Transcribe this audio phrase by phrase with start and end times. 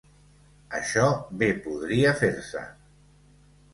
[0.77, 1.03] Això
[1.43, 2.65] bé podria fer-se.